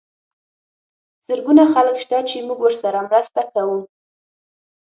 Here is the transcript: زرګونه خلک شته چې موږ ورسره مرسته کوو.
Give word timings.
زرګونه 1.27 1.63
خلک 1.73 1.95
شته 2.03 2.17
چې 2.29 2.37
موږ 2.47 2.59
ورسره 2.63 2.99
مرسته 3.07 3.41
کوو. 3.53 3.79